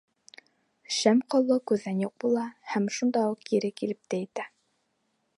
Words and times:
Шәм 0.99 1.19
ҡоло 1.33 1.57
күҙҙән 1.71 1.99
юҡ 2.03 2.13
була 2.23 2.45
һәм 2.73 2.87
шунда 2.95 3.25
уҡ 3.33 3.43
кире 3.51 3.71
килеп 3.83 4.01
тә 4.15 4.21
етә. 4.23 4.47